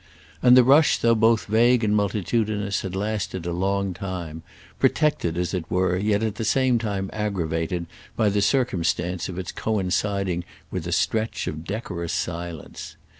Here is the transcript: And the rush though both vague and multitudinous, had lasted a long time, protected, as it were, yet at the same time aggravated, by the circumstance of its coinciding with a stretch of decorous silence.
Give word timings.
And 0.41 0.57
the 0.57 0.63
rush 0.63 0.97
though 0.97 1.13
both 1.13 1.45
vague 1.45 1.83
and 1.83 1.95
multitudinous, 1.95 2.81
had 2.81 2.95
lasted 2.95 3.45
a 3.45 3.53
long 3.53 3.93
time, 3.93 4.41
protected, 4.79 5.37
as 5.37 5.53
it 5.53 5.69
were, 5.69 5.95
yet 5.95 6.23
at 6.23 6.35
the 6.37 6.43
same 6.43 6.79
time 6.79 7.11
aggravated, 7.13 7.85
by 8.15 8.29
the 8.29 8.41
circumstance 8.41 9.29
of 9.29 9.37
its 9.37 9.51
coinciding 9.51 10.43
with 10.71 10.87
a 10.87 10.91
stretch 10.91 11.45
of 11.45 11.65
decorous 11.65 12.13
silence. 12.13 12.97